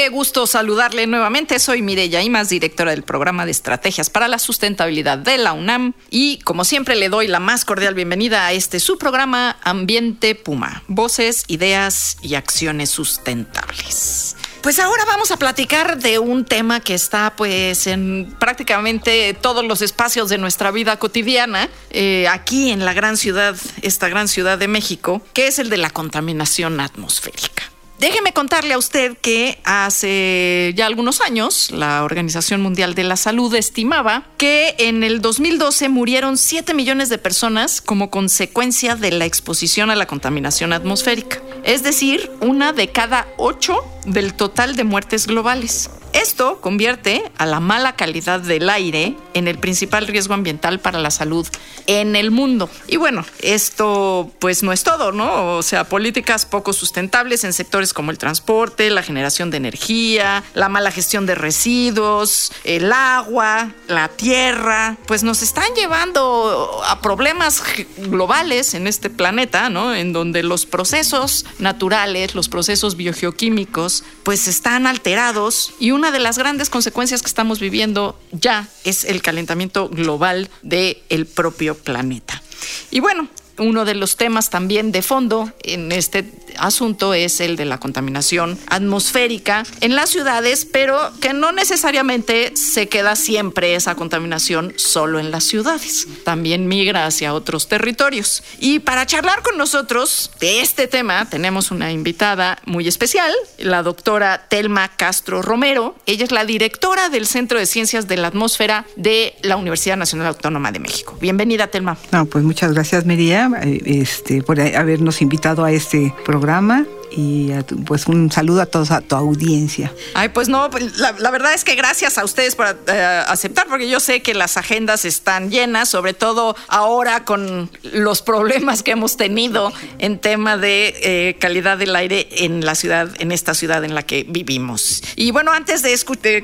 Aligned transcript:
Qué 0.00 0.08
gusto 0.08 0.46
saludarle 0.46 1.06
nuevamente. 1.06 1.58
Soy 1.58 1.82
Mireya 1.82 2.22
Imas, 2.22 2.48
directora 2.48 2.92
del 2.92 3.02
programa 3.02 3.44
de 3.44 3.50
estrategias 3.50 4.08
para 4.08 4.28
la 4.28 4.38
sustentabilidad 4.38 5.18
de 5.18 5.36
la 5.36 5.52
UNAM. 5.52 5.92
Y 6.08 6.38
como 6.38 6.64
siempre, 6.64 6.96
le 6.96 7.10
doy 7.10 7.26
la 7.26 7.38
más 7.38 7.66
cordial 7.66 7.92
bienvenida 7.92 8.46
a 8.46 8.52
este 8.54 8.80
su 8.80 8.96
programa 8.96 9.58
Ambiente 9.62 10.34
Puma: 10.34 10.82
Voces, 10.88 11.44
Ideas 11.48 12.16
y 12.22 12.34
Acciones 12.34 12.88
Sustentables. 12.88 14.36
Pues 14.62 14.78
ahora 14.78 15.04
vamos 15.04 15.32
a 15.32 15.36
platicar 15.36 15.98
de 15.98 16.18
un 16.18 16.46
tema 16.46 16.80
que 16.80 16.94
está 16.94 17.34
pues 17.36 17.86
en 17.86 18.34
prácticamente 18.40 19.34
todos 19.34 19.66
los 19.66 19.82
espacios 19.82 20.30
de 20.30 20.38
nuestra 20.38 20.70
vida 20.70 20.98
cotidiana, 20.98 21.68
eh, 21.90 22.26
aquí 22.26 22.70
en 22.70 22.86
la 22.86 22.94
gran 22.94 23.18
ciudad, 23.18 23.54
esta 23.82 24.08
gran 24.08 24.28
ciudad 24.28 24.56
de 24.56 24.66
México, 24.66 25.20
que 25.34 25.46
es 25.46 25.58
el 25.58 25.68
de 25.68 25.76
la 25.76 25.90
contaminación 25.90 26.80
atmosférica. 26.80 27.69
Déjeme 28.00 28.32
contarle 28.32 28.72
a 28.72 28.78
usted 28.78 29.18
que 29.18 29.58
hace 29.62 30.72
ya 30.74 30.86
algunos 30.86 31.20
años 31.20 31.70
la 31.70 32.02
Organización 32.02 32.62
Mundial 32.62 32.94
de 32.94 33.04
la 33.04 33.16
Salud 33.16 33.54
estimaba 33.54 34.24
que 34.38 34.74
en 34.78 35.04
el 35.04 35.20
2012 35.20 35.90
murieron 35.90 36.38
7 36.38 36.72
millones 36.72 37.10
de 37.10 37.18
personas 37.18 37.82
como 37.82 38.08
consecuencia 38.08 38.96
de 38.96 39.12
la 39.12 39.26
exposición 39.26 39.90
a 39.90 39.96
la 39.96 40.06
contaminación 40.06 40.72
atmosférica. 40.72 41.42
Es 41.62 41.82
decir, 41.82 42.32
una 42.40 42.72
de 42.72 42.88
cada 42.88 43.28
ocho 43.36 43.84
del 44.06 44.32
total 44.32 44.76
de 44.76 44.84
muertes 44.84 45.26
globales. 45.26 45.90
Esto 46.12 46.60
convierte 46.60 47.22
a 47.38 47.46
la 47.46 47.60
mala 47.60 47.94
calidad 47.94 48.40
del 48.40 48.68
aire 48.68 49.14
en 49.32 49.46
el 49.46 49.58
principal 49.58 50.08
riesgo 50.08 50.34
ambiental 50.34 50.80
para 50.80 50.98
la 50.98 51.12
salud 51.12 51.46
en 51.86 52.16
el 52.16 52.32
mundo. 52.32 52.68
Y 52.88 52.96
bueno, 52.96 53.24
esto 53.42 54.30
pues 54.40 54.64
no 54.64 54.72
es 54.72 54.82
todo, 54.82 55.12
¿no? 55.12 55.56
O 55.56 55.62
sea, 55.62 55.84
políticas 55.84 56.46
poco 56.46 56.72
sustentables 56.72 57.44
en 57.44 57.52
sectores 57.52 57.89
como 57.92 58.10
el 58.10 58.18
transporte, 58.18 58.90
la 58.90 59.02
generación 59.02 59.50
de 59.50 59.56
energía, 59.56 60.42
la 60.54 60.68
mala 60.68 60.90
gestión 60.90 61.26
de 61.26 61.34
residuos, 61.34 62.52
el 62.64 62.92
agua, 62.92 63.72
la 63.88 64.08
tierra, 64.08 64.96
pues 65.06 65.22
nos 65.22 65.42
están 65.42 65.72
llevando 65.74 66.82
a 66.86 67.00
problemas 67.00 67.62
globales 67.96 68.74
en 68.74 68.86
este 68.86 69.10
planeta, 69.10 69.70
¿no? 69.70 69.94
En 69.94 70.12
donde 70.12 70.42
los 70.42 70.66
procesos 70.66 71.46
naturales, 71.58 72.34
los 72.34 72.48
procesos 72.48 72.96
biogeoquímicos, 72.96 74.04
pues 74.22 74.48
están 74.48 74.86
alterados 74.86 75.72
y 75.78 75.90
una 75.90 76.10
de 76.10 76.18
las 76.18 76.38
grandes 76.38 76.70
consecuencias 76.70 77.22
que 77.22 77.28
estamos 77.28 77.60
viviendo 77.60 78.18
ya 78.32 78.68
es 78.84 79.04
el 79.04 79.22
calentamiento 79.22 79.88
global 79.88 80.50
del 80.62 80.98
el 81.08 81.26
propio 81.26 81.76
planeta. 81.76 82.42
Y 82.90 83.00
bueno, 83.00 83.28
uno 83.58 83.84
de 83.84 83.94
los 83.94 84.16
temas 84.16 84.50
también 84.50 84.90
de 84.92 85.02
fondo 85.02 85.52
en 85.62 85.92
este 85.92 86.24
asunto 86.60 87.14
es 87.14 87.40
el 87.40 87.56
de 87.56 87.64
la 87.64 87.78
contaminación 87.78 88.58
atmosférica 88.68 89.64
en 89.80 89.96
las 89.96 90.10
ciudades, 90.10 90.66
pero 90.70 90.98
que 91.20 91.32
no 91.32 91.52
necesariamente 91.52 92.52
se 92.56 92.88
queda 92.88 93.16
siempre 93.16 93.74
esa 93.74 93.94
contaminación 93.94 94.72
solo 94.76 95.18
en 95.18 95.30
las 95.30 95.44
ciudades, 95.44 96.06
también 96.24 96.68
migra 96.68 97.06
hacia 97.06 97.34
otros 97.34 97.68
territorios. 97.68 98.42
Y 98.58 98.80
para 98.80 99.06
charlar 99.06 99.42
con 99.42 99.56
nosotros 99.56 100.30
de 100.40 100.60
este 100.60 100.86
tema 100.86 101.28
tenemos 101.28 101.70
una 101.70 101.92
invitada 101.92 102.58
muy 102.66 102.86
especial, 102.86 103.32
la 103.58 103.82
doctora 103.82 104.46
Telma 104.48 104.88
Castro 104.96 105.42
Romero. 105.42 105.94
Ella 106.06 106.24
es 106.24 106.32
la 106.32 106.44
directora 106.44 107.08
del 107.08 107.26
Centro 107.26 107.58
de 107.58 107.66
Ciencias 107.66 108.08
de 108.08 108.16
la 108.16 108.28
Atmósfera 108.28 108.84
de 108.96 109.34
la 109.42 109.56
Universidad 109.56 109.96
Nacional 109.96 110.28
Autónoma 110.28 110.72
de 110.72 110.80
México. 110.80 111.16
Bienvenida, 111.20 111.68
Telma. 111.68 111.96
No, 112.12 112.26
pues 112.26 112.44
muchas 112.44 112.72
gracias, 112.72 113.06
María. 113.06 113.50
Eh, 113.62 113.80
este, 113.84 114.42
por 114.42 114.60
habernos 114.60 115.22
invitado 115.22 115.64
a 115.64 115.72
este 115.72 116.14
programa 116.24 116.49
programa 116.50 116.84
y 117.10 117.50
pues 117.86 118.06
un 118.06 118.30
saludo 118.30 118.62
a 118.62 118.66
todos, 118.66 118.90
a 118.90 119.00
tu 119.00 119.16
audiencia. 119.16 119.92
Ay, 120.14 120.30
pues 120.30 120.48
no, 120.48 120.70
pues, 120.70 120.98
la, 120.98 121.12
verdad 121.12 121.54
es 121.54 121.64
que 121.64 121.74
gracias 121.74 122.18
a 122.18 122.24
ustedes 122.24 122.56
por 122.56 122.66
eh, 122.86 123.24
aceptar, 123.26 123.66
porque 123.68 123.88
yo 123.88 124.00
sé 124.00 124.22
que 124.22 124.34
las 124.34 124.56
agendas 124.56 125.04
están 125.04 125.50
llenas, 125.50 125.88
sobre 125.88 126.14
todo 126.14 126.56
ahora 126.68 127.24
con 127.24 127.70
los 127.82 128.22
problemas 128.22 128.82
que 128.82 128.92
hemos 128.92 129.16
tenido 129.16 129.72
en 129.98 130.18
tema 130.18 130.56
de 130.56 130.94
eh, 131.02 131.36
calidad 131.38 131.78
del 131.78 131.94
aire 131.96 132.28
en 132.30 132.64
la 132.64 132.74
ciudad, 132.74 133.10
en 133.18 133.32
esta 133.32 133.54
ciudad 133.54 133.84
en 133.84 133.94
la 133.94 134.02
que 134.02 134.24
vivimos. 134.28 135.02
Y 135.16 135.30
bueno, 135.30 135.52
antes 135.52 135.82
de 135.82 135.90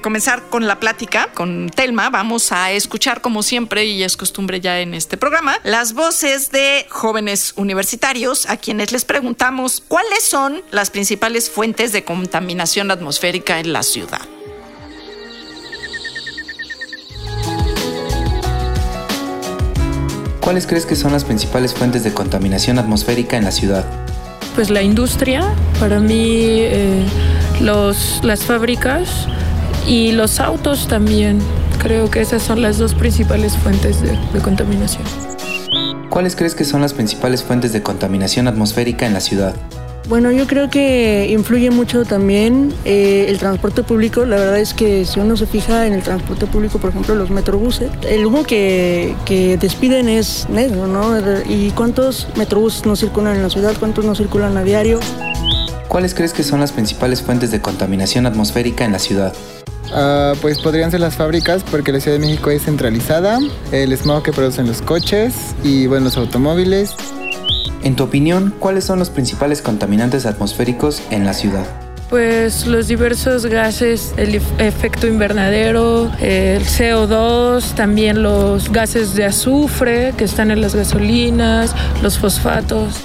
comenzar 0.02 0.44
con 0.48 0.66
la 0.66 0.80
plática 0.80 1.28
con 1.34 1.70
Telma, 1.70 2.10
vamos 2.10 2.52
a 2.52 2.72
escuchar 2.72 3.20
como 3.20 3.42
siempre, 3.42 3.84
y 3.86 4.02
es 4.02 4.16
costumbre 4.16 4.60
ya 4.60 4.80
en 4.80 4.94
este 4.94 5.16
programa, 5.16 5.58
las 5.64 5.92
voces 5.94 6.50
de 6.50 6.86
jóvenes 6.88 7.52
universitarios 7.56 8.46
a 8.48 8.56
quienes 8.56 8.92
les 8.92 9.04
preguntamos 9.04 9.82
cuáles 9.88 10.24
son 10.24 10.55
las 10.70 10.90
principales 10.90 11.50
fuentes 11.50 11.92
de 11.92 12.04
contaminación 12.04 12.90
atmosférica 12.90 13.60
en 13.60 13.72
la 13.72 13.82
ciudad. 13.82 14.20
¿Cuáles 20.40 20.68
crees 20.68 20.86
que 20.86 20.94
son 20.94 21.12
las 21.12 21.24
principales 21.24 21.74
fuentes 21.74 22.04
de 22.04 22.14
contaminación 22.14 22.78
atmosférica 22.78 23.36
en 23.36 23.44
la 23.44 23.50
ciudad? 23.50 23.84
Pues 24.54 24.70
la 24.70 24.80
industria, 24.80 25.42
para 25.80 25.98
mí 25.98 26.60
eh, 26.60 27.04
los, 27.60 28.20
las 28.22 28.44
fábricas 28.44 29.26
y 29.88 30.12
los 30.12 30.38
autos 30.38 30.86
también. 30.86 31.40
Creo 31.82 32.10
que 32.10 32.20
esas 32.20 32.42
son 32.44 32.62
las 32.62 32.78
dos 32.78 32.94
principales 32.94 33.56
fuentes 33.56 34.00
de, 34.00 34.16
de 34.32 34.40
contaminación. 34.40 35.02
¿Cuáles 36.10 36.36
crees 36.36 36.54
que 36.54 36.64
son 36.64 36.80
las 36.80 36.94
principales 36.94 37.42
fuentes 37.42 37.72
de 37.72 37.82
contaminación 37.82 38.46
atmosférica 38.46 39.04
en 39.04 39.14
la 39.14 39.20
ciudad? 39.20 39.54
Bueno, 40.08 40.30
yo 40.30 40.46
creo 40.46 40.70
que 40.70 41.26
influye 41.30 41.70
mucho 41.72 42.04
también 42.04 42.72
eh, 42.84 43.26
el 43.28 43.38
transporte 43.38 43.82
público. 43.82 44.24
La 44.24 44.36
verdad 44.36 44.60
es 44.60 44.72
que 44.72 45.04
si 45.04 45.18
uno 45.18 45.36
se 45.36 45.46
fija 45.46 45.84
en 45.86 45.94
el 45.94 46.02
transporte 46.02 46.46
público, 46.46 46.78
por 46.78 46.90
ejemplo, 46.90 47.16
los 47.16 47.30
metrobuses, 47.30 47.90
el 48.08 48.24
humo 48.24 48.44
que, 48.44 49.16
que 49.24 49.56
despiden 49.56 50.08
es 50.08 50.48
negro, 50.48 50.86
¿no? 50.86 51.18
¿Y 51.48 51.70
cuántos 51.72 52.28
metrobuses 52.36 52.86
no 52.86 52.94
circulan 52.94 53.34
en 53.34 53.42
la 53.42 53.50
ciudad? 53.50 53.74
¿Cuántos 53.80 54.04
no 54.04 54.14
circulan 54.14 54.56
a 54.56 54.62
diario? 54.62 55.00
¿Cuáles 55.88 56.14
crees 56.14 56.32
que 56.32 56.44
son 56.44 56.60
las 56.60 56.70
principales 56.70 57.20
fuentes 57.20 57.50
de 57.50 57.60
contaminación 57.60 58.26
atmosférica 58.26 58.84
en 58.84 58.92
la 58.92 59.00
ciudad? 59.00 59.34
Uh, 59.86 60.36
pues 60.40 60.60
podrían 60.60 60.90
ser 60.90 61.00
las 61.00 61.16
fábricas 61.16 61.64
porque 61.68 61.92
la 61.92 62.00
Ciudad 62.00 62.18
de 62.18 62.24
México 62.24 62.50
es 62.50 62.64
centralizada, 62.64 63.38
el 63.72 63.96
smog 63.96 64.22
que 64.22 64.32
producen 64.32 64.66
los 64.66 64.82
coches 64.82 65.34
y 65.64 65.86
bueno, 65.86 66.04
los 66.04 66.16
automóviles. 66.16 66.94
En 67.86 67.94
tu 67.94 68.02
opinión, 68.02 68.52
¿cuáles 68.58 68.82
son 68.82 68.98
los 68.98 69.10
principales 69.10 69.62
contaminantes 69.62 70.26
atmosféricos 70.26 71.00
en 71.12 71.24
la 71.24 71.32
ciudad? 71.32 71.64
Pues 72.10 72.66
los 72.66 72.88
diversos 72.88 73.46
gases, 73.46 74.12
el 74.16 74.34
efecto 74.58 75.06
invernadero, 75.06 76.10
el 76.20 76.64
CO2, 76.64 77.76
también 77.76 78.24
los 78.24 78.72
gases 78.72 79.14
de 79.14 79.26
azufre 79.26 80.12
que 80.16 80.24
están 80.24 80.50
en 80.50 80.62
las 80.62 80.74
gasolinas, 80.74 81.76
los 82.02 82.18
fosfatos. 82.18 83.04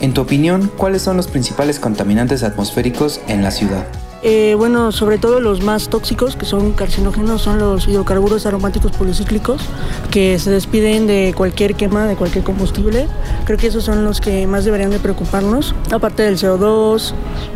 En 0.00 0.12
tu 0.14 0.22
opinión, 0.22 0.68
¿cuáles 0.76 1.02
son 1.02 1.16
los 1.16 1.28
principales 1.28 1.78
contaminantes 1.78 2.42
atmosféricos 2.42 3.20
en 3.28 3.44
la 3.44 3.52
ciudad? 3.52 3.86
Eh, 4.28 4.56
bueno, 4.56 4.90
sobre 4.90 5.18
todo 5.18 5.38
los 5.38 5.62
más 5.62 5.88
tóxicos, 5.88 6.34
que 6.34 6.46
son 6.46 6.72
carcinógenos, 6.72 7.42
son 7.42 7.60
los 7.60 7.86
hidrocarburos 7.86 8.44
aromáticos 8.44 8.90
policíclicos, 8.90 9.62
que 10.10 10.40
se 10.40 10.50
despiden 10.50 11.06
de 11.06 11.32
cualquier 11.36 11.76
quema, 11.76 12.08
de 12.08 12.16
cualquier 12.16 12.42
combustible. 12.42 13.06
Creo 13.44 13.56
que 13.56 13.68
esos 13.68 13.84
son 13.84 14.02
los 14.02 14.20
que 14.20 14.48
más 14.48 14.64
deberían 14.64 14.90
de 14.90 14.98
preocuparnos, 14.98 15.76
aparte 15.92 16.24
del 16.24 16.38
CO2, 16.38 17.12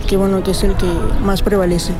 que 0.06 0.16
bueno, 0.16 0.44
que 0.44 0.52
es 0.52 0.62
el 0.62 0.76
que 0.76 0.86
más 1.24 1.42
prevalece. 1.42 1.92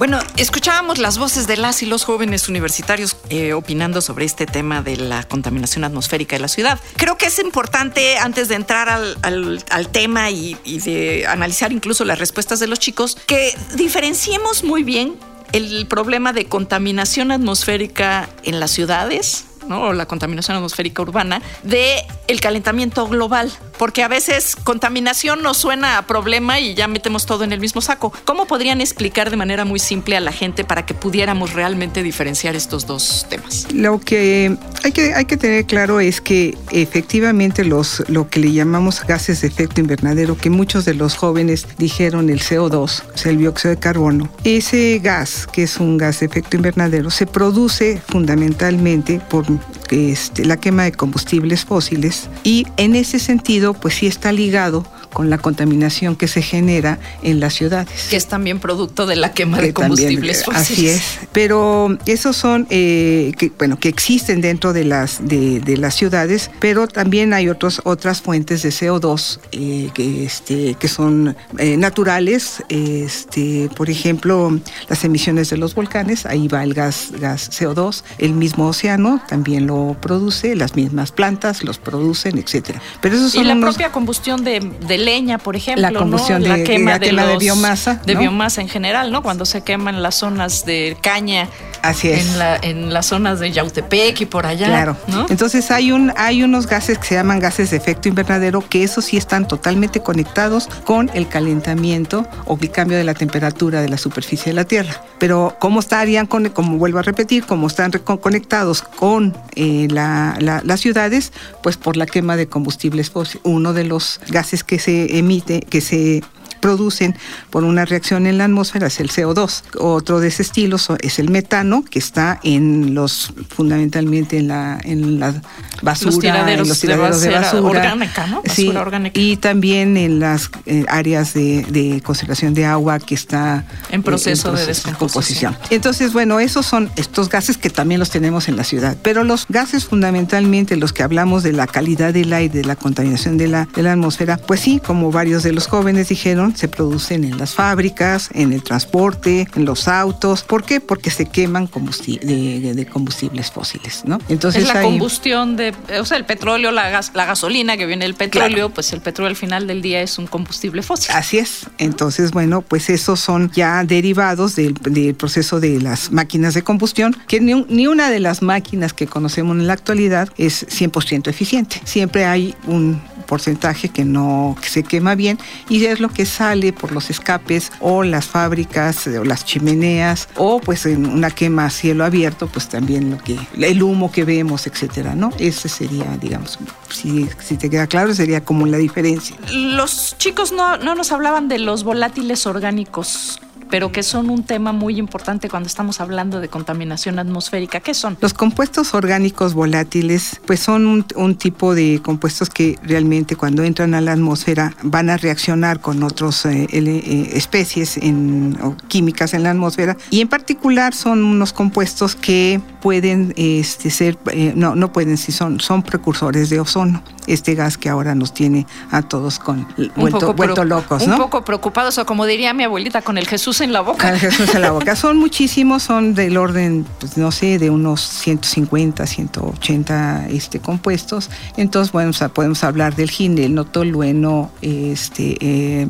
Bueno, 0.00 0.18
escuchábamos 0.38 0.96
las 0.96 1.18
voces 1.18 1.46
de 1.46 1.58
las 1.58 1.82
y 1.82 1.86
los 1.86 2.04
jóvenes 2.04 2.48
universitarios 2.48 3.18
eh, 3.28 3.52
opinando 3.52 4.00
sobre 4.00 4.24
este 4.24 4.46
tema 4.46 4.80
de 4.80 4.96
la 4.96 5.24
contaminación 5.24 5.84
atmosférica 5.84 6.36
de 6.36 6.40
la 6.40 6.48
ciudad. 6.48 6.80
Creo 6.96 7.18
que 7.18 7.26
es 7.26 7.38
importante, 7.38 8.16
antes 8.16 8.48
de 8.48 8.54
entrar 8.54 8.88
al, 8.88 9.88
tema 9.92 10.30
y, 10.30 10.56
y 10.64 10.78
de 10.78 11.26
analizar 11.26 11.70
incluso 11.70 12.06
las 12.06 12.18
respuestas 12.18 12.60
de 12.60 12.66
los 12.66 12.78
chicos, 12.78 13.18
que 13.26 13.54
diferenciemos 13.74 14.64
muy 14.64 14.84
bien 14.84 15.18
el 15.52 15.86
problema 15.86 16.32
de 16.32 16.46
contaminación 16.46 17.30
atmosférica 17.30 18.30
en 18.42 18.58
las 18.58 18.70
ciudades 18.70 19.44
o 19.68 19.92
la 19.92 20.06
contaminación 20.06 20.56
atmosférica 20.56 21.02
urbana, 21.02 21.42
de 21.62 22.06
el 22.30 22.40
calentamiento 22.40 23.08
global, 23.08 23.50
porque 23.76 24.04
a 24.04 24.08
veces 24.08 24.54
contaminación 24.54 25.42
nos 25.42 25.56
suena 25.56 25.98
a 25.98 26.06
problema 26.06 26.60
y 26.60 26.74
ya 26.74 26.86
metemos 26.86 27.26
todo 27.26 27.42
en 27.42 27.52
el 27.52 27.58
mismo 27.58 27.80
saco. 27.80 28.12
¿Cómo 28.24 28.46
podrían 28.46 28.80
explicar 28.80 29.30
de 29.30 29.36
manera 29.36 29.64
muy 29.64 29.80
simple 29.80 30.16
a 30.16 30.20
la 30.20 30.30
gente 30.30 30.62
para 30.62 30.86
que 30.86 30.94
pudiéramos 30.94 31.54
realmente 31.54 32.04
diferenciar 32.04 32.54
estos 32.54 32.86
dos 32.86 33.26
temas? 33.28 33.66
Lo 33.74 33.98
que 33.98 34.56
hay 34.84 34.92
que, 34.92 35.12
hay 35.12 35.24
que 35.24 35.36
tener 35.36 35.66
claro 35.66 35.98
es 35.98 36.20
que 36.20 36.56
efectivamente 36.70 37.64
los, 37.64 38.04
lo 38.08 38.28
que 38.28 38.38
le 38.38 38.52
llamamos 38.52 39.04
gases 39.04 39.40
de 39.40 39.48
efecto 39.48 39.80
invernadero, 39.80 40.36
que 40.36 40.50
muchos 40.50 40.84
de 40.84 40.94
los 40.94 41.16
jóvenes 41.16 41.66
dijeron 41.78 42.30
el 42.30 42.40
CO2, 42.40 43.02
el 43.24 43.38
dióxido 43.38 43.74
de 43.74 43.80
carbono, 43.80 44.30
ese 44.44 45.00
gas, 45.02 45.48
que 45.48 45.64
es 45.64 45.78
un 45.78 45.98
gas 45.98 46.20
de 46.20 46.26
efecto 46.26 46.56
invernadero, 46.56 47.10
se 47.10 47.26
produce 47.26 48.00
fundamentalmente 48.08 49.20
por 49.28 49.46
este, 49.90 50.44
la 50.44 50.56
quema 50.56 50.84
de 50.84 50.92
combustibles 50.92 51.64
fósiles 51.64 52.19
y 52.44 52.66
en 52.76 52.96
ese 52.96 53.18
sentido 53.18 53.74
pues 53.74 53.94
sí 53.94 54.06
está 54.06 54.32
ligado 54.32 54.84
con 55.12 55.30
la 55.30 55.38
contaminación 55.38 56.16
que 56.16 56.28
se 56.28 56.42
genera 56.42 56.98
en 57.22 57.40
las 57.40 57.54
ciudades. 57.54 58.08
Que 58.10 58.16
es 58.16 58.26
también 58.26 58.60
producto 58.60 59.06
de 59.06 59.16
la 59.16 59.32
quema 59.32 59.58
de 59.58 59.72
combustibles 59.72 60.44
fósiles. 60.44 60.70
Así 60.70 60.88
es. 60.88 61.02
Pero 61.32 61.98
esos 62.06 62.36
son, 62.36 62.66
eh, 62.70 63.32
que, 63.38 63.52
bueno, 63.58 63.78
que 63.78 63.88
existen 63.88 64.40
dentro 64.40 64.72
de 64.72 64.84
las, 64.84 65.26
de, 65.26 65.76
las 65.76 65.94
ciudades, 65.94 66.50
pero 66.60 66.88
también 66.88 67.32
hay 67.32 67.48
otros, 67.48 67.80
otras 67.84 68.22
fuentes 68.22 68.62
de 68.62 68.70
CO2 68.70 69.40
eh, 69.52 69.90
que, 69.94 70.24
este, 70.24 70.74
que 70.74 70.88
son 70.88 71.36
eh, 71.58 71.76
naturales. 71.76 72.62
Este, 72.68 73.68
por 73.76 73.90
ejemplo, 73.90 74.58
las 74.88 75.04
emisiones 75.04 75.50
de 75.50 75.56
los 75.56 75.74
volcanes, 75.74 76.26
ahí 76.26 76.48
va 76.48 76.62
el 76.62 76.74
gas, 76.74 77.12
gas 77.18 77.50
CO2. 77.50 78.02
El 78.18 78.34
mismo 78.34 78.68
océano 78.68 79.20
también 79.28 79.66
lo 79.66 79.96
produce, 80.00 80.54
las 80.56 80.76
mismas 80.76 81.12
plantas 81.12 81.64
los 81.64 81.78
producen, 81.78 82.38
etcétera. 82.38 82.80
Pero 83.00 83.16
esos 83.16 83.32
son 83.32 83.44
y 83.44 83.46
la 83.46 83.58
propia 83.58 83.90
combustión 83.92 84.44
de 84.44 84.60
leña, 85.00 85.38
por 85.38 85.56
ejemplo, 85.56 85.82
la 85.82 85.92
combustión 85.92 86.42
de, 86.42 86.64
quema, 86.64 86.98
de, 86.98 87.36
biomasa, 87.38 88.00
de 88.04 88.14
biomasa 88.14 88.60
en 88.60 88.68
general, 88.68 89.10
¿no? 89.10 89.22
Cuando 89.22 89.44
se 89.44 89.62
queman 89.62 90.02
las 90.02 90.16
zonas 90.16 90.64
de 90.64 90.96
caña, 91.00 91.48
así 91.82 92.08
es, 92.08 92.26
en, 92.26 92.38
la, 92.38 92.56
en 92.56 92.92
las 92.92 93.06
zonas 93.06 93.40
de 93.40 93.52
Yautepec 93.52 94.20
y 94.20 94.26
por 94.26 94.46
allá, 94.46 94.66
claro. 94.66 94.96
¿no? 95.08 95.26
Entonces 95.28 95.70
hay 95.70 95.92
un 95.92 96.12
hay 96.16 96.42
unos 96.42 96.66
gases 96.66 96.98
que 96.98 97.06
se 97.06 97.14
llaman 97.14 97.38
gases 97.38 97.70
de 97.70 97.76
efecto 97.76 98.08
invernadero 98.08 98.62
que 98.68 98.84
esos 98.84 99.04
sí 99.04 99.16
están 99.16 99.48
totalmente 99.48 100.00
conectados 100.00 100.68
con 100.84 101.10
el 101.14 101.28
calentamiento 101.28 102.26
o 102.46 102.58
el 102.60 102.70
cambio 102.70 102.96
de 102.96 103.04
la 103.04 103.14
temperatura 103.14 103.80
de 103.80 103.88
la 103.88 103.98
superficie 103.98 104.46
de 104.46 104.54
la 104.54 104.64
Tierra. 104.64 105.02
Pero 105.18 105.56
cómo 105.58 105.80
estarían, 105.80 106.26
con, 106.26 106.48
como 106.50 106.78
vuelvo 106.78 106.98
a 106.98 107.02
repetir, 107.02 107.44
cómo 107.44 107.66
están 107.66 107.90
conectados 107.90 108.82
con 108.82 109.36
eh, 109.54 109.88
las 109.90 110.80
ciudades, 110.80 111.32
pues 111.62 111.76
por 111.76 111.96
la 111.96 112.06
quema 112.06 112.36
de 112.36 112.48
combustibles 112.48 113.10
fósiles. 113.10 113.42
Uno 113.44 113.72
de 113.72 113.84
los 113.84 114.20
gases 114.28 114.64
que 114.64 114.78
se 114.78 115.18
emite, 115.18 115.60
que 115.60 115.80
se 115.80 116.22
producen 116.60 117.16
por 117.50 117.64
una 117.64 117.84
reacción 117.84 118.26
en 118.26 118.38
la 118.38 118.44
atmósfera 118.44 118.86
es 118.86 119.00
el 119.00 119.10
CO2. 119.10 119.62
Otro 119.78 120.20
de 120.20 120.28
ese 120.28 120.42
estilo 120.42 120.76
es 121.00 121.18
el 121.18 121.30
metano, 121.30 121.84
que 121.84 121.98
está 121.98 122.38
en 122.42 122.94
los, 122.94 123.32
fundamentalmente 123.48 124.38
en 124.38 124.48
la, 124.48 124.80
en 124.82 125.18
la 125.18 125.34
basura, 125.82 126.10
los 126.10 126.18
tiraderos, 126.20 126.62
en 126.62 126.68
los 126.68 126.80
tiraderos 126.80 127.20
de, 127.20 127.30
basura, 127.30 127.62
orgánica, 127.62 128.26
¿no? 128.26 128.42
sí, 128.46 128.68
orgánica. 128.68 129.18
Y 129.18 129.36
también 129.36 129.96
en 129.96 130.20
las 130.20 130.50
eh, 130.66 130.84
áreas 130.88 131.34
de, 131.34 132.00
conservación 132.04 132.54
de 132.54 132.66
agua 132.66 132.98
que 132.98 133.14
está 133.14 133.64
en 133.90 134.02
proceso, 134.02 134.52
de 134.52 134.66
descomposición. 134.66 135.56
Entonces, 135.70 136.12
bueno, 136.12 136.40
esos 136.40 136.66
son 136.66 136.90
estos 136.96 137.28
gases 137.28 137.56
que 137.56 137.70
también 137.70 137.98
los 137.98 138.10
tenemos 138.10 138.48
en 138.48 138.56
la 138.56 138.64
ciudad. 138.64 138.96
Pero 139.02 139.24
los 139.24 139.46
gases 139.48 139.84
fundamentalmente, 139.84 140.76
los 140.76 140.92
que 140.92 141.02
hablamos 141.02 141.42
de 141.42 141.52
la 141.52 141.66
calidad 141.66 142.12
del 142.12 142.32
aire, 142.32 142.60
de 142.60 142.64
la 142.64 142.76
contaminación 142.76 143.38
de 143.38 143.48
la, 143.48 143.68
de 143.74 143.82
la 143.82 143.92
atmósfera, 143.92 144.36
pues 144.36 144.60
sí, 144.60 144.80
como 144.84 145.10
varios 145.10 145.42
de 145.42 145.52
los 145.52 145.66
jóvenes 145.66 146.08
dijeron, 146.08 146.49
se 146.56 146.68
producen 146.68 147.24
en 147.24 147.38
las 147.38 147.54
fábricas, 147.54 148.30
en 148.32 148.52
el 148.52 148.62
transporte, 148.62 149.48
en 149.54 149.64
los 149.64 149.88
autos. 149.88 150.42
¿Por 150.42 150.64
qué? 150.64 150.80
Porque 150.80 151.10
se 151.10 151.26
queman 151.26 151.68
de, 151.70 152.88
combustibles 152.90 153.50
fósiles, 153.50 154.02
¿no? 154.04 154.18
Entonces 154.28 154.64
es 154.64 154.74
la 154.74 154.82
combustión 154.82 155.56
de, 155.56 155.74
o 156.00 156.04
sea, 156.04 156.16
el 156.16 156.24
petróleo, 156.24 156.70
la, 156.70 156.90
gas, 156.90 157.12
la 157.14 157.26
gasolina 157.26 157.76
que 157.76 157.86
viene 157.86 158.04
del 158.04 158.14
petróleo, 158.14 158.70
pues 158.70 158.92
el 158.92 159.00
petróleo 159.00 159.30
al 159.30 159.36
final 159.36 159.66
del 159.66 159.82
día 159.82 160.02
es 160.02 160.18
un 160.18 160.26
combustible 160.26 160.82
fósil. 160.82 161.12
Así 161.14 161.38
es. 161.38 161.66
Entonces, 161.78 162.32
bueno, 162.32 162.62
pues 162.62 162.90
esos 162.90 163.20
son 163.20 163.50
ya 163.52 163.84
derivados 163.84 164.56
del, 164.56 164.74
proceso 165.14 165.60
de 165.60 165.80
las 165.80 166.12
máquinas 166.12 166.54
de 166.54 166.62
combustión, 166.62 167.16
que 167.26 167.40
ni, 167.40 167.54
ni 167.68 167.86
una 167.86 168.10
de 168.10 168.20
las 168.20 168.42
máquinas 168.42 168.92
que 168.92 169.06
conocemos 169.06 169.56
en 169.56 169.66
la 169.66 169.72
actualidad 169.72 170.28
es 170.36 170.66
100% 170.66 171.28
eficiente. 171.28 171.80
Siempre 171.84 172.24
hay 172.24 172.54
un 172.66 173.00
porcentaje 173.30 173.90
que 173.90 174.04
no 174.04 174.56
se 174.60 174.82
quema 174.82 175.14
bien 175.14 175.38
y 175.68 175.84
es 175.84 176.00
lo 176.00 176.08
que 176.08 176.26
sale 176.40 176.72
por 176.72 176.92
los 176.92 177.10
escapes 177.10 177.70
o 177.80 178.02
las 178.02 178.24
fábricas 178.24 179.06
o 179.06 179.24
las 179.24 179.44
chimeneas 179.44 180.26
o 180.36 180.58
pues 180.58 180.86
en 180.86 181.04
una 181.04 181.30
quema 181.30 181.66
a 181.66 181.70
cielo 181.70 182.02
abierto 182.02 182.46
pues 182.46 182.66
también 182.66 183.10
lo 183.10 183.18
que 183.18 183.38
el 183.58 183.82
humo 183.82 184.10
que 184.10 184.24
vemos 184.24 184.66
etcétera 184.66 185.14
no 185.14 185.28
ese 185.38 185.68
sería 185.68 186.16
digamos 186.16 186.58
si, 186.88 187.28
si 187.40 187.58
te 187.58 187.68
queda 187.68 187.86
claro 187.86 188.14
sería 188.14 188.42
como 188.42 188.66
la 188.66 188.78
diferencia. 188.78 189.36
Los 189.52 190.16
chicos 190.16 190.50
no, 190.50 190.78
no 190.78 190.94
nos 190.94 191.12
hablaban 191.12 191.48
de 191.48 191.58
los 191.58 191.84
volátiles 191.84 192.46
orgánicos 192.46 193.38
pero 193.70 193.92
que 193.92 194.02
son 194.02 194.30
un 194.30 194.42
tema 194.42 194.72
muy 194.72 194.98
importante 194.98 195.48
cuando 195.48 195.68
estamos 195.68 196.00
hablando 196.00 196.40
de 196.40 196.48
contaminación 196.48 197.18
atmosférica. 197.18 197.80
¿Qué 197.80 197.94
son? 197.94 198.18
Los 198.20 198.34
compuestos 198.34 198.94
orgánicos 198.94 199.54
volátiles, 199.54 200.40
pues 200.46 200.60
son 200.60 201.04
un, 201.14 201.34
tipo 201.36 201.74
de 201.74 202.00
compuestos 202.02 202.50
que 202.50 202.78
realmente 202.82 203.36
cuando 203.36 203.62
entran 203.62 203.94
a 203.94 204.00
la 204.00 204.12
atmósfera 204.12 204.74
van 204.82 205.08
a 205.08 205.16
reaccionar 205.16 205.80
con 205.80 206.02
otras 206.02 206.44
eh, 206.44 206.66
eh, 206.70 207.30
especies 207.32 207.96
en, 207.96 208.58
o 208.62 208.76
químicas 208.88 209.32
en 209.32 209.44
la 209.44 209.52
atmósfera 209.52 209.96
y 210.10 210.20
en 210.20 210.28
particular 210.28 210.94
son 210.94 211.24
unos 211.24 211.52
compuestos 211.52 212.16
que 212.16 212.60
pueden 212.82 213.32
este, 213.36 213.90
ser, 213.90 214.18
eh, 214.32 214.52
no, 214.56 214.74
no 214.74 214.92
pueden, 214.92 215.16
si 215.16 215.32
son, 215.32 215.60
son 215.60 215.82
precursores 215.82 216.50
de 216.50 216.60
ozono, 216.60 217.02
este 217.26 217.54
gas 217.54 217.78
que 217.78 217.88
ahora 217.88 218.14
nos 218.14 218.34
tiene 218.34 218.66
a 218.90 219.02
todos 219.02 219.38
con 219.38 219.66
vuelto, 219.96 220.34
vuelto 220.34 220.64
locos, 220.64 221.06
¿no? 221.06 221.14
Un 221.14 221.20
poco 221.20 221.44
preocupados 221.44 221.96
o 221.98 222.06
como 222.06 222.26
diría 222.26 222.52
mi 222.52 222.64
abuelita 222.64 223.02
con 223.02 223.18
el 223.18 223.26
Jesús 223.26 223.59
en 223.60 223.72
la 223.72 223.80
boca. 223.80 224.18
Jesús 224.18 224.54
en 224.54 224.62
la 224.62 224.70
boca. 224.70 224.96
Son 224.96 225.16
muchísimos, 225.16 225.82
son 225.82 226.14
del 226.14 226.36
orden, 226.36 226.86
pues 226.98 227.16
no 227.16 227.30
sé, 227.30 227.58
de 227.58 227.70
unos 227.70 228.00
150, 228.00 229.06
180 229.06 230.28
este, 230.30 230.60
compuestos. 230.60 231.30
Entonces, 231.56 231.92
bueno, 231.92 232.12
podemos 232.32 232.64
hablar 232.64 232.96
del 232.96 233.10
ginel, 233.10 233.64
tolueno, 233.70 234.50
este, 234.62 235.36
eh, 235.40 235.88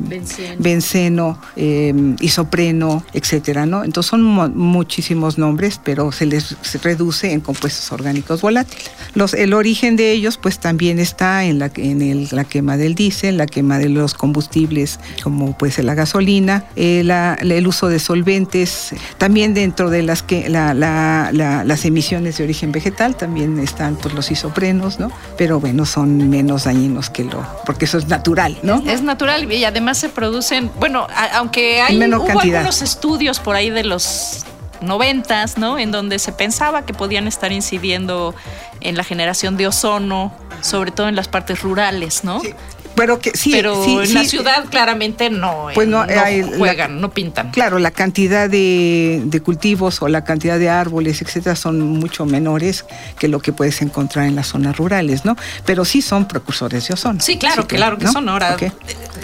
benceno, 0.59 1.39
eh, 1.55 1.93
isopreno, 2.19 3.03
etcétera, 3.13 3.65
¿no? 3.65 3.83
Entonces 3.83 4.09
son 4.09 4.23
muchísimos 4.23 5.37
nombres, 5.37 5.79
pero 5.83 6.11
se 6.11 6.25
les 6.25 6.55
reduce 6.81 7.31
en 7.31 7.41
compuestos 7.41 7.91
orgánicos 7.91 8.41
volátiles. 8.41 8.91
Los, 9.13 9.33
el 9.33 9.53
origen 9.53 9.95
de 9.95 10.11
ellos, 10.11 10.37
pues 10.37 10.59
también 10.59 10.99
está 10.99 11.45
en 11.45 11.59
la, 11.59 11.71
en 11.75 12.01
el, 12.01 12.27
la 12.31 12.43
quema 12.43 12.77
del 12.77 12.95
diésel, 12.95 13.37
la 13.37 13.45
quema 13.45 13.77
de 13.77 13.89
los 13.89 14.13
combustibles, 14.13 14.99
como 15.23 15.57
pues 15.57 15.77
la 15.79 15.95
gasolina, 15.95 16.65
eh, 16.75 17.01
la, 17.03 17.37
el 17.61 17.67
uso 17.67 17.87
de 17.87 17.99
solventes, 17.99 18.93
también 19.17 19.53
dentro 19.53 19.89
de 19.89 20.01
las 20.01 20.23
que 20.23 20.49
las 20.49 21.85
emisiones 21.85 22.37
de 22.37 22.43
origen 22.43 22.71
vegetal 22.71 23.15
también 23.15 23.59
están 23.59 23.95
pues 23.95 24.13
los 24.13 24.29
isoprenos, 24.31 24.99
¿no? 24.99 25.11
Pero 25.37 25.59
bueno, 25.59 25.85
son 25.85 26.29
menos 26.29 26.65
dañinos 26.65 27.09
que 27.09 27.23
lo, 27.23 27.45
porque 27.65 27.85
eso 27.85 27.97
es 27.97 28.07
natural, 28.07 28.57
¿no? 28.63 28.83
Es 28.85 29.01
natural 29.03 29.51
y 29.51 29.63
además 29.63 29.99
se 29.99 30.09
producen, 30.09 30.71
bueno, 30.79 31.07
aunque 31.33 31.81
hay 31.81 31.97
hubo 31.97 32.39
algunos 32.39 32.81
estudios 32.81 33.39
por 33.39 33.55
ahí 33.55 33.69
de 33.69 33.83
los 33.83 34.45
noventas, 34.81 35.57
¿no? 35.59 35.77
En 35.77 35.91
donde 35.91 36.17
se 36.17 36.31
pensaba 36.31 36.85
que 36.85 36.93
podían 36.93 37.27
estar 37.27 37.51
incidiendo 37.51 38.33
en 38.79 38.97
la 38.97 39.03
generación 39.03 39.55
de 39.55 39.67
ozono, 39.67 40.33
sobre 40.61 40.91
todo 40.91 41.07
en 41.07 41.15
las 41.15 41.27
partes 41.27 41.61
rurales, 41.61 42.23
¿no? 42.23 42.41
Pero 42.95 43.19
que 43.19 43.31
sí, 43.33 43.51
pero 43.51 44.01
en 44.01 44.13
la 44.13 44.23
ciudad 44.23 44.65
claramente 44.69 45.29
no, 45.29 45.67
pues 45.73 45.87
no, 45.87 46.05
juegan, 46.57 47.01
no 47.01 47.11
pintan. 47.11 47.51
Claro, 47.51 47.79
la 47.79 47.91
cantidad 47.91 48.49
de, 48.49 49.41
cultivos 49.43 50.01
o 50.01 50.07
la 50.07 50.23
cantidad 50.23 50.59
de 50.59 50.69
árboles, 50.69 51.21
etcétera, 51.21 51.55
son 51.55 51.79
mucho 51.81 52.25
menores 52.25 52.85
que 53.19 53.27
lo 53.27 53.39
que 53.39 53.53
puedes 53.53 53.81
encontrar 53.81 54.25
en 54.25 54.35
las 54.35 54.47
zonas 54.47 54.77
rurales, 54.77 55.25
¿no? 55.25 55.35
Pero 55.65 55.85
sí 55.85 56.01
son 56.01 56.27
precursores 56.27 56.87
de 56.87 56.93
ozono. 56.93 57.19
Sí, 57.21 57.37
claro, 57.37 57.67
claro 57.67 57.97
que 57.97 58.07
son. 58.07 58.29
Ahora, 58.29 58.57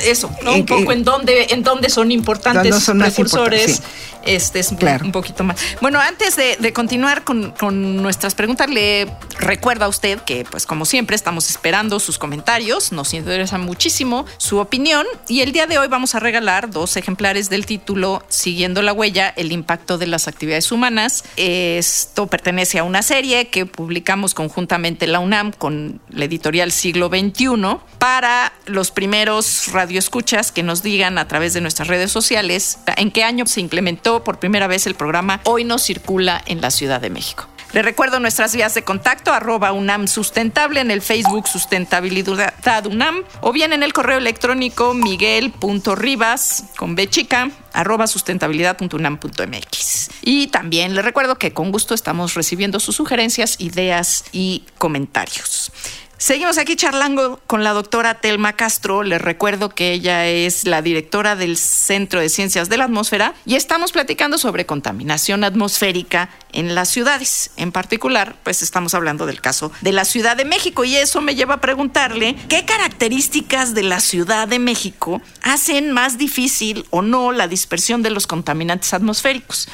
eso, 0.03 0.29
¿no? 0.43 0.53
un 0.55 0.65
poco 0.65 0.91
en 0.91 1.03
dónde, 1.03 1.47
en 1.51 1.63
dónde 1.63 1.89
son 1.89 2.11
importantes 2.11 2.69
no 2.71 2.79
son 2.79 2.99
precursores. 2.99 3.81
Este 4.25 4.59
es 4.59 4.73
Claro. 4.77 5.05
un 5.05 5.13
poquito 5.13 5.45
más. 5.45 5.57
Bueno, 5.79 6.01
antes 6.01 6.35
de, 6.35 6.57
de 6.59 6.73
continuar 6.73 7.23
con, 7.23 7.51
con 7.51 7.95
nuestras 8.01 8.35
preguntas, 8.35 8.69
le 8.69 9.07
recuerdo 9.39 9.85
a 9.85 9.87
usted 9.87 10.19
que, 10.19 10.43
pues 10.43 10.65
como 10.65 10.83
siempre, 10.83 11.15
estamos 11.15 11.49
esperando 11.49 11.97
sus 12.01 12.17
comentarios. 12.17 12.91
Nos 12.91 13.13
interesa 13.13 13.57
muchísimo 13.57 14.25
su 14.37 14.57
opinión. 14.57 15.05
Y 15.29 15.41
el 15.41 15.53
día 15.53 15.65
de 15.65 15.77
hoy 15.77 15.87
vamos 15.87 16.13
a 16.13 16.19
regalar 16.19 16.69
dos 16.69 16.97
ejemplares 16.97 17.49
del 17.49 17.65
título 17.65 18.21
Siguiendo 18.27 18.81
la 18.81 18.91
huella, 18.91 19.33
el 19.37 19.53
impacto 19.53 19.97
de 19.97 20.07
las 20.07 20.27
actividades 20.27 20.73
humanas. 20.73 21.23
Esto 21.37 22.27
pertenece 22.27 22.79
a 22.79 22.83
una 22.83 23.03
serie 23.03 23.47
que 23.47 23.65
publicamos 23.65 24.33
conjuntamente 24.33 25.07
la 25.07 25.19
UNAM 25.19 25.53
con 25.53 26.01
la 26.09 26.25
editorial 26.25 26.73
Siglo 26.73 27.07
XXI 27.07 27.77
para 27.97 28.51
los 28.65 28.91
primeros 28.91 29.71
radioescuchas 29.87 30.51
que 30.51 30.63
nos 30.63 30.83
digan 30.83 31.17
a 31.17 31.29
través 31.29 31.53
de 31.53 31.61
nuestras 31.61 31.87
redes 31.87 32.11
sociales 32.11 32.77
en 32.97 33.09
qué 33.09 33.23
año 33.23 33.45
se 33.45 33.61
implementó 33.61 34.21
por 34.21 34.37
primera 34.37 34.67
vez 34.67 34.85
el 34.85 34.95
programa 34.95 35.39
Hoy 35.45 35.63
nos 35.63 35.81
circula 35.81 36.43
en 36.45 36.59
la 36.59 36.71
Ciudad 36.71 36.99
de 36.99 37.09
México. 37.09 37.47
Le 37.71 37.81
recuerdo 37.81 38.19
nuestras 38.19 38.53
vías 38.53 38.73
de 38.73 38.83
contacto, 38.83 39.31
arroba 39.31 39.71
UNAM 39.71 40.09
Sustentable 40.09 40.81
en 40.81 40.91
el 40.91 41.01
Facebook 41.01 41.47
Sustentabilidad 41.47 42.85
UNAM 42.85 43.23
o 43.39 43.53
bien 43.53 43.71
en 43.71 43.81
el 43.81 43.93
correo 43.93 44.17
electrónico 44.17 44.93
miguel.ribas 44.93 46.65
con 46.77 46.95
B 46.95 47.09
chica 47.09 47.49
arroba 47.71 48.07
sustentabilidad.unam.mx. 48.07 50.09
Y 50.21 50.47
también 50.47 50.95
le 50.95 51.01
recuerdo 51.01 51.35
que 51.35 51.53
con 51.53 51.71
gusto 51.71 51.93
estamos 51.93 52.33
recibiendo 52.33 52.81
sus 52.81 52.97
sugerencias, 52.97 53.55
ideas 53.59 54.25
y 54.33 54.65
comentarios. 54.77 55.71
Seguimos 56.19 56.57
aquí 56.57 56.75
charlando 56.75 57.39
con 57.45 57.63
la 57.63 57.73
doctora 57.73 58.15
Telma 58.15 58.53
Castro. 58.53 59.03
Les 59.03 59.21
recuerdo 59.21 59.69
que 59.69 59.93
ella 59.93 60.25
es 60.25 60.65
la 60.65 60.81
directora 60.81 61.35
del 61.35 61.57
Centro 61.57 62.19
de 62.19 62.29
Ciencias 62.29 62.69
de 62.69 62.77
la 62.77 62.85
Atmósfera 62.85 63.35
y 63.45 63.53
estamos 63.53 63.91
platicando 63.91 64.39
sobre 64.39 64.65
contaminación 64.65 65.43
atmosférica 65.43 66.31
en 66.53 66.73
las 66.73 66.89
ciudades. 66.89 67.51
En 67.55 67.71
particular, 67.71 68.35
pues 68.43 68.63
estamos 68.63 68.95
hablando 68.95 69.27
del 69.27 69.41
caso 69.41 69.71
de 69.81 69.91
la 69.91 70.05
Ciudad 70.05 70.35
de 70.35 70.45
México 70.45 70.83
y 70.85 70.95
eso 70.95 71.21
me 71.21 71.35
lleva 71.35 71.55
a 71.55 71.61
preguntarle 71.61 72.35
qué 72.49 72.65
características 72.65 73.75
de 73.75 73.83
la 73.83 73.99
Ciudad 73.99 74.47
de 74.47 74.57
México 74.57 75.21
hacen 75.43 75.91
más 75.91 76.17
difícil 76.17 76.87
o 76.89 77.03
no 77.03 77.31
la 77.31 77.47
dispersión 77.47 78.01
de 78.01 78.09
los 78.09 78.25
contaminantes 78.25 78.91
atmosféricos. 78.95 79.69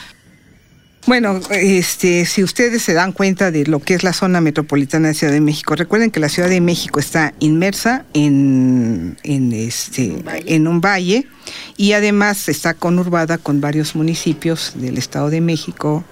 Bueno, 1.05 1.41
este, 1.50 2.25
si 2.25 2.43
ustedes 2.43 2.81
se 2.81 2.93
dan 2.93 3.12
cuenta 3.12 3.51
de 3.51 3.65
lo 3.65 3.79
que 3.79 3.93
es 3.93 4.03
la 4.03 4.13
zona 4.13 4.39
metropolitana 4.39 5.10
de 5.10 5.13
Ciudad 5.13 5.33
de 5.33 5.41
México, 5.41 5.75
recuerden 5.75 6.12
que 6.12 6.22
la 6.22 6.29
Ciudad 6.29 6.48
de 6.48 6.62
México 6.62 7.00
está 7.01 7.33
inmersa 7.39 8.05
en, 8.13 9.17
en, 9.24 9.51
este, 9.51 10.15
en 10.45 10.67
un 10.67 10.79
valle. 10.79 11.27
y 11.75 11.91
además 11.91 12.48
está 12.48 12.74
conurbada 12.74 13.38
con 13.38 13.60
varios 13.60 13.95
municipios 13.95 14.74
del 14.75 14.98
Estado 14.98 15.29
de 15.29 15.41
México 15.41 16.05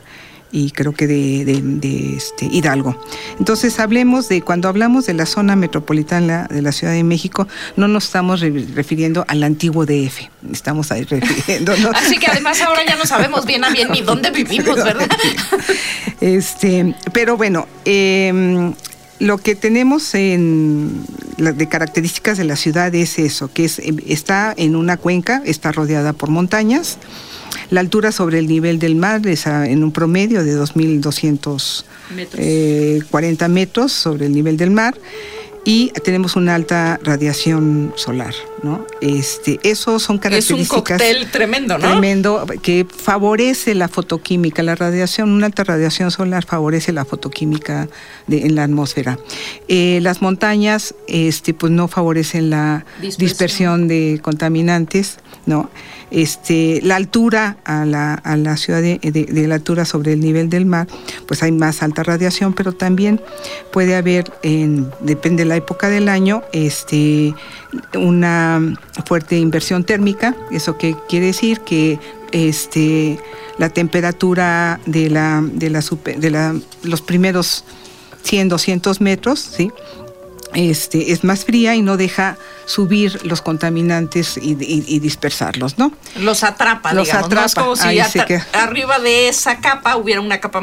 y 0.52 0.72
creo 0.72 0.92
que 0.94 1.08
de, 1.08 1.46
de- 1.46 1.62
de, 1.62 2.16
este, 2.18 2.46
Hidalgo. 2.46 3.00
Entonces 3.40 3.80
hablemos 3.80 4.28
de, 4.30 4.42
cuando 4.42 4.68
hablamos 4.68 5.06
de 5.06 5.14
la 5.14 5.26
zona 5.26 5.56
metropolitana 5.56 6.48
de 6.50 6.62
la 6.62 6.72
Ciudad 6.72 6.94
de 6.94 7.04
México, 7.04 7.48
no 7.78 7.88
nos 7.88 8.06
estamos 8.06 8.42
re- 8.42 8.66
refiriendo 8.76 9.24
al 9.28 9.44
antiguo 9.44 9.86
DF, 9.86 10.20
estamos 10.52 10.92
ahí 10.92 11.04
refiriéndonos. 11.10 11.96
Así 11.96 12.18
que 12.18 12.28
además 12.28 12.60
ahora 12.62 12.82
ya 12.88 12.96
no 12.98 13.06
sabemos 13.06 13.46
bien 13.46 13.64
a 13.64 13.70
bien 13.70 13.90
ni 13.92 14.02
dónde 14.02 14.32
vivimos, 14.32 14.76
¿verdad? 14.76 15.08
Este, 16.20 16.96
pero 17.14 17.38
bueno, 17.38 17.68
eh, 17.86 18.72
lo 19.20 19.38
que 19.38 19.56
tenemos 19.56 20.14
en 20.16 21.04
la- 21.38 21.52
de 21.52 21.68
características 21.68 22.38
de 22.38 22.44
la 22.44 22.56
ciudad 22.56 22.94
es 22.94 23.18
eso, 23.20 23.52
que 23.52 23.66
es, 23.66 23.80
eh, 23.80 23.94
está 24.08 24.54
en 24.56 24.76
una 24.76 24.98
cuenca, 24.98 25.42
está 25.46 25.72
rodeada 25.72 26.14
por 26.14 26.30
montañas. 26.30 26.98
La 27.72 27.80
altura 27.80 28.12
sobre 28.12 28.38
el 28.40 28.48
nivel 28.48 28.78
del 28.80 28.96
mar 28.96 29.26
es 29.26 29.48
en 29.48 29.84
un 29.84 29.92
promedio 29.92 30.44
de 30.44 30.56
2.240 30.56 31.84
Metros. 32.16 33.50
metros 33.50 33.92
sobre 33.94 34.26
el 34.28 34.34
nivel 34.34 34.58
del 34.58 34.72
mar 34.72 34.96
y 35.64 35.92
tenemos 36.04 36.36
una 36.36 36.56
alta 36.56 37.00
radiación 37.04 37.94
solar, 37.96 38.34
¿no? 38.64 38.86
Este, 39.00 39.60
eso 39.64 40.00
son 40.00 40.16
Es 40.16 40.18
un 40.18 40.18
características 40.18 40.70
cóctel 41.00 41.30
tremendo, 41.32 41.78
¿no? 41.78 41.88
tremendo 41.92 42.46
que 42.64 42.86
favorece 42.90 43.76
la 43.76 43.88
fotoquímica. 43.88 44.64
La 44.64 44.74
radiación, 44.74 45.30
una 45.30 45.46
alta 45.46 45.64
radiación 45.64 46.10
solar 46.10 46.44
favorece 46.46 46.92
la 46.94 47.06
fotoquímica 47.06 47.88
de- 48.26 48.48
en 48.48 48.56
la 48.56 48.64
atmósfera. 48.64 49.20
Eh, 49.68 50.00
las 50.02 50.22
montañas, 50.24 50.96
este, 51.08 51.54
pues 51.54 51.72
no 51.72 51.88
favorecen 51.88 52.50
la 52.50 52.84
Dispersión. 53.00 53.28
dispersión, 53.30 53.88
de 53.88 54.20
contaminantes, 54.24 55.18
¿no? 55.46 55.70
Este, 56.12 56.82
la 56.84 56.98
altura 56.98 57.58
a 57.64 57.86
la, 57.86 58.16
a 58.16 58.36
la 58.36 58.58
ciudad 58.58 58.82
de, 58.82 59.00
de- 59.02 59.48
la 59.48 59.56
altura 59.56 59.86
sobre 59.86 60.12
el 60.14 60.20
nivel 60.20 60.50
del 60.50 60.66
mar, 60.66 60.88
pues 61.26 61.42
hay 61.42 61.52
más 61.54 61.82
alta 61.84 62.04
radiación, 62.04 62.54
pero 62.54 62.74
también 62.74 63.22
puede 63.72 63.96
haber, 63.96 64.32
en, 64.44 64.92
depende 65.00 65.44
de 65.44 65.50
la 65.50 65.56
época 65.56 65.88
del 65.90 66.10
año, 66.10 66.44
este, 66.52 67.34
una 67.96 68.76
fuerte 69.06 69.38
inversión 69.38 69.84
térmica. 69.84 70.36
¿Eso 70.52 70.78
qué 70.78 70.96
quiere 71.08 71.28
decir? 71.28 71.62
Que 71.62 72.00
este, 72.32 73.18
la 73.58 73.70
temperatura 73.70 74.80
de, 74.86 75.10
la, 75.10 75.42
de, 75.54 75.70
la 75.70 75.82
super- 75.82 76.20
de 76.20 76.30
la- 76.30 76.56
los 76.84 77.02
primeros 77.02 77.64
100, 78.24 78.50
200 78.50 79.02
metros, 79.02 79.40
¿sí? 79.40 79.72
Este, 80.54 81.12
es 81.12 81.24
más 81.24 81.46
fría 81.46 81.76
y 81.76 81.82
no 81.82 81.98
deja 81.98 82.38
subir 82.66 83.26
los 83.26 83.42
contaminantes 83.42 84.38
y, 84.38 84.52
y- 84.60 84.84
y 84.88 85.00
dispersarlos, 85.00 85.78
¿no? 85.78 85.92
Los 86.20 86.44
atrapa, 86.44 86.94
Los 86.94 87.08
digamos. 87.08 87.30
¿no? 87.30 87.36
Es 87.40 87.52
atrapa, 87.52 87.62
como 87.62 87.76
si 87.76 87.98
atra- 88.00 88.46
arriba 88.54 89.00
de 89.00 89.28
esa 89.30 89.58
capa 89.60 89.96
hubiera 89.98 90.22
una 90.22 90.40
capa 90.40 90.62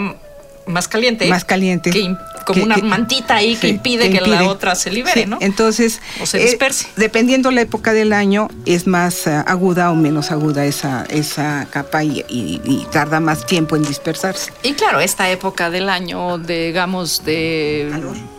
más 0.67 0.89
caliente. 0.89 1.27
Más 1.29 1.45
caliente. 1.47 1.91
Que 1.91 2.15
como 2.45 2.61
Que- 2.61 2.63
una 2.65 2.75
que- 2.77 2.83
mantita 2.83 3.37
ahí 3.37 3.57
que 3.57 3.69
impide 3.69 4.11
que, 4.11 4.21
la 4.23 4.45
otra 4.45 4.75
se 4.75 4.91
libere, 4.91 5.23
Sí, 5.23 5.27
¿no? 5.29 5.37
Entonces, 5.41 6.01
O 6.23 6.27
se 6.27 6.39
eh, 6.41 6.45
disperse. 6.47 6.87
dependiendo 6.97 7.51
la 7.51 7.61
época 7.63 7.93
del 7.93 8.13
año, 8.15 8.49
es 8.67 8.87
más 8.87 9.27
eh, 9.27 9.43
aguda 9.47 9.91
o 9.91 9.95
menos 9.95 10.31
aguda 10.31 10.65
esa, 10.67 11.05
esa 11.11 11.67
capa 11.71 12.05
y, 12.05 12.25
y- 12.29 12.61
y 12.65 12.87
tarda 12.91 13.21
más 13.21 13.45
tiempo 13.47 13.77
en 13.77 13.83
dispersarse. 13.83 14.51
Y 14.63 14.73
claro, 14.75 15.01
esta 15.01 15.31
época 15.31 15.71
del 15.71 15.89
año, 15.91 16.37
digamos, 16.39 17.25
de 17.25 17.91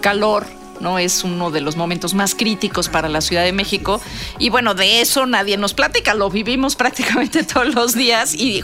calor. 0.01 0.45
¿No? 0.79 0.99
Es 0.99 1.23
uno 1.23 1.51
de 1.51 1.61
los 1.61 1.75
momentos 1.75 2.13
más 2.13 2.35
críticos 2.35 2.89
para 2.89 3.09
la 3.09 3.21
Ciudad 3.21 3.43
de 3.43 3.53
México. 3.53 4.01
Y 4.37 4.49
bueno, 4.49 4.73
de 4.73 5.01
eso 5.01 5.25
nadie 5.25 5.57
nos 5.57 5.73
platica, 5.73 6.13
lo 6.13 6.29
vivimos 6.29 6.75
prácticamente 6.77 7.43
todos 7.43 7.73
los 7.73 7.93
días. 7.93 8.33
Y, 8.33 8.63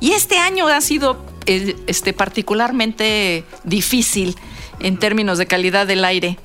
y 0.00 0.12
este 0.12 0.38
año 0.38 0.68
ha 0.68 0.80
sido 0.80 1.24
eh, 1.46 1.76
este, 1.86 2.12
particularmente 2.12 3.44
difícil 3.64 4.36
en 4.80 4.98
términos 4.98 5.38
de 5.38 5.46
calidad 5.46 5.86
del 5.86 6.04
aire. 6.04 6.38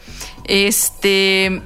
Este. 0.45 1.61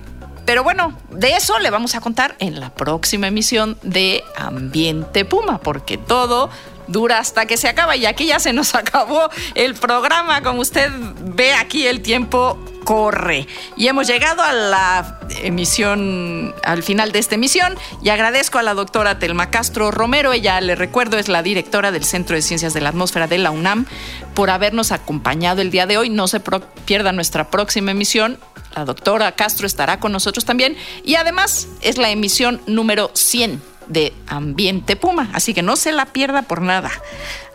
Pero 0.46 0.64
bueno, 0.64 0.96
de 1.10 1.32
eso 1.32 1.58
le 1.58 1.72
vamos 1.72 1.96
a 1.96 2.02
contar 2.02 2.36
en 2.38 2.60
la 2.60 2.74
próxima 2.76 3.28
emisión 3.28 3.80
de 3.82 4.24
Ambiente 4.38 5.26
Puma, 5.26 5.60
porque 5.60 5.98
todo 5.98 6.52
dura 6.88 7.18
hasta 7.18 7.46
que 7.48 7.58
se 7.58 7.68
acaba 7.68 7.96
y 7.96 8.06
aquí 8.06 8.28
ya 8.28 8.40
se 8.40 8.54
nos 8.54 8.76
acabó 8.76 9.30
el 9.56 9.76
programa. 9.76 10.42
Como 10.42 10.62
usted 10.62 10.92
ve 11.36 11.54
aquí, 11.54 11.88
el 11.88 12.02
tiempo 12.02 12.58
corre. 12.86 13.48
Y 13.76 13.88
hemos 13.88 14.08
llegado 14.08 14.42
a 14.42 14.54
la 14.54 15.20
emisión, 15.42 16.56
al 16.64 16.84
final 16.84 17.12
de 17.12 17.20
esta 17.20 17.36
emisión, 17.36 17.76
y 18.02 18.10
agradezco 18.10 18.60
a 18.60 18.64
la 18.64 18.74
doctora 18.74 19.20
Telma 19.20 19.50
Castro 19.50 19.92
Romero, 19.92 20.32
ella, 20.32 20.62
le 20.62 20.76
recuerdo, 20.76 21.18
es 21.18 21.28
la 21.28 21.44
directora 21.44 21.92
del 21.92 22.06
Centro 22.06 22.38
de 22.38 22.42
Ciencias 22.42 22.74
de 22.74 22.80
la 22.80 22.90
Atmósfera 22.90 23.28
de 23.28 23.40
la 23.40 23.52
UNAM, 23.52 23.86
por 24.34 24.50
habernos 24.50 24.94
acompañado 24.94 25.62
el 25.62 25.72
día 25.72 25.86
de 25.86 25.98
hoy. 25.98 26.10
No 26.10 26.30
se 26.30 26.40
pierda 26.86 27.12
nuestra 27.12 27.50
próxima 27.50 27.92
emisión. 27.92 28.38
La 28.76 28.86
doctora 28.86 29.34
Castro 29.34 29.68
estará 29.68 30.00
con 30.00 30.12
nosotros 30.12 30.46
también. 30.46 30.78
Y 31.04 31.16
además 31.16 31.68
es 31.82 31.98
la 31.98 32.10
emisión 32.12 32.62
número 32.68 33.10
100 33.14 33.62
de 33.88 34.14
Ambiente 34.28 34.96
Puma, 34.96 35.30
así 35.34 35.54
que 35.54 35.62
no 35.62 35.76
se 35.76 35.92
la 35.92 36.08
pierda 36.08 36.44
por 36.44 36.62
nada. 36.62 36.92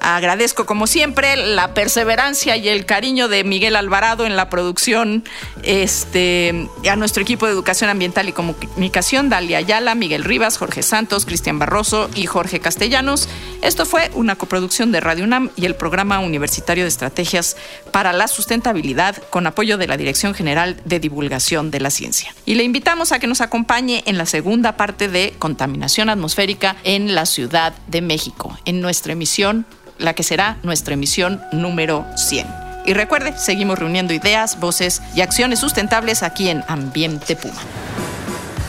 Agradezco 0.00 0.64
como 0.64 0.86
siempre 0.86 1.36
la 1.36 1.74
perseverancia 1.74 2.56
y 2.56 2.68
el 2.70 2.86
cariño 2.86 3.28
de 3.28 3.44
Miguel 3.44 3.76
Alvarado 3.76 4.24
en 4.24 4.34
la 4.34 4.48
producción, 4.48 5.24
este, 5.62 6.68
a 6.90 6.96
nuestro 6.96 7.22
equipo 7.22 7.44
de 7.44 7.52
educación 7.52 7.90
ambiental 7.90 8.26
y 8.26 8.32
comunicación, 8.32 9.28
Dalia 9.28 9.58
Ayala, 9.58 9.94
Miguel 9.94 10.24
Rivas, 10.24 10.56
Jorge 10.56 10.82
Santos, 10.82 11.26
Cristian 11.26 11.58
Barroso 11.58 12.08
y 12.14 12.24
Jorge 12.24 12.60
Castellanos. 12.60 13.28
Esto 13.60 13.84
fue 13.84 14.10
una 14.14 14.36
coproducción 14.36 14.90
de 14.90 15.00
Radio 15.00 15.24
UNAM 15.24 15.50
y 15.54 15.66
el 15.66 15.74
Programa 15.74 16.18
Universitario 16.20 16.84
de 16.84 16.88
Estrategias 16.88 17.58
para 17.92 18.14
la 18.14 18.26
Sustentabilidad 18.26 19.16
con 19.28 19.46
apoyo 19.46 19.76
de 19.76 19.86
la 19.86 19.98
Dirección 19.98 20.32
General 20.32 20.80
de 20.86 20.98
Divulgación 20.98 21.70
de 21.70 21.80
la 21.80 21.90
Ciencia. 21.90 22.34
Y 22.46 22.54
le 22.54 22.64
invitamos 22.64 23.12
a 23.12 23.18
que 23.18 23.26
nos 23.26 23.42
acompañe 23.42 24.02
en 24.06 24.16
la 24.16 24.24
segunda 24.24 24.78
parte 24.78 25.08
de 25.08 25.34
Contaminación 25.38 26.08
Atmosférica 26.08 26.76
en 26.84 27.14
la 27.14 27.26
Ciudad 27.26 27.74
de 27.86 28.00
México, 28.00 28.58
en 28.64 28.80
nuestra 28.80 29.12
emisión, 29.12 29.66
la 30.00 30.14
que 30.14 30.22
será 30.22 30.58
nuestra 30.62 30.94
emisión 30.94 31.40
número 31.52 32.06
100. 32.16 32.46
Y 32.86 32.94
recuerde, 32.94 33.34
seguimos 33.36 33.78
reuniendo 33.78 34.12
ideas, 34.14 34.58
voces 34.58 35.02
y 35.14 35.20
acciones 35.20 35.58
sustentables 35.60 36.22
aquí 36.22 36.48
en 36.48 36.64
Ambiente 36.66 37.36
Puma. 37.36 37.60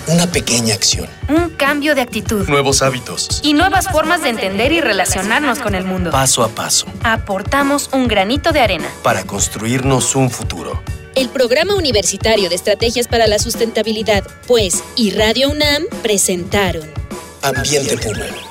Una 0.07 0.27
pequeña 0.27 0.73
acción. 0.73 1.07
Un 1.29 1.51
cambio 1.51 1.95
de 1.95 2.01
actitud. 2.01 2.47
Nuevos 2.49 2.81
hábitos. 2.81 3.39
Y 3.43 3.53
nuevas 3.53 3.87
formas 3.89 4.21
de 4.23 4.29
entender 4.29 4.71
y 4.73 4.81
relacionarnos 4.81 5.59
con 5.59 5.75
el 5.75 5.85
mundo. 5.85 6.11
Paso 6.11 6.43
a 6.43 6.49
paso. 6.49 6.87
Aportamos 7.03 7.89
un 7.93 8.07
granito 8.07 8.51
de 8.51 8.59
arena. 8.59 8.89
Para 9.03 9.23
construirnos 9.23 10.15
un 10.15 10.29
futuro. 10.29 10.81
El 11.15 11.29
Programa 11.29 11.75
Universitario 11.75 12.49
de 12.49 12.55
Estrategias 12.55 13.07
para 13.07 13.27
la 13.27 13.37
Sustentabilidad, 13.39 14.23
pues, 14.47 14.83
y 14.95 15.11
Radio 15.11 15.49
UNAM 15.49 15.83
presentaron 16.01 16.89
Ambiente 17.41 17.97
Puma. 17.97 18.50